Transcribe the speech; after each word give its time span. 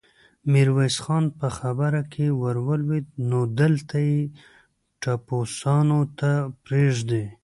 ميرويس 0.51 0.95
خان 1.03 1.23
په 1.39 1.47
خبره 1.57 2.01
کې 2.13 2.25
ور 2.41 2.57
ولوېد: 2.67 3.07
نو 3.29 3.39
دلته 3.59 3.97
يې 4.09 4.19
ټپوسانو 5.01 5.99
ته 6.19 6.31
پرېږدې؟ 6.63 7.23